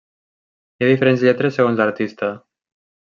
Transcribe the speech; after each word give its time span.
Hi 0.79 0.85
ha 0.85 0.89
diferents 0.91 1.25
lletres 1.27 1.59
segons 1.61 1.83
l'artista. 1.83 2.35